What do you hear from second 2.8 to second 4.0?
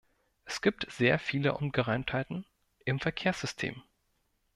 im Verkehrssystem.